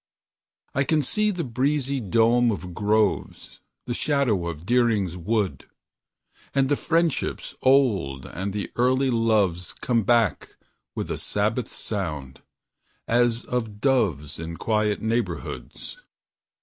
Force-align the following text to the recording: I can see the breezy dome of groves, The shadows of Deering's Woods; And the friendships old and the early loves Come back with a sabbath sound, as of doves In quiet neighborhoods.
I 0.73 0.83
can 0.83 1.03
see 1.03 1.29
the 1.29 1.43
breezy 1.43 1.99
dome 1.99 2.49
of 2.51 2.73
groves, 2.73 3.59
The 3.85 3.93
shadows 3.93 4.49
of 4.49 4.65
Deering's 4.65 5.15
Woods; 5.15 5.65
And 6.55 6.69
the 6.69 6.75
friendships 6.75 7.53
old 7.61 8.25
and 8.25 8.51
the 8.51 8.71
early 8.77 9.11
loves 9.11 9.73
Come 9.73 10.01
back 10.01 10.55
with 10.95 11.11
a 11.11 11.19
sabbath 11.19 11.71
sound, 11.71 12.41
as 13.07 13.45
of 13.45 13.79
doves 13.79 14.39
In 14.39 14.57
quiet 14.57 15.03
neighborhoods. 15.03 15.97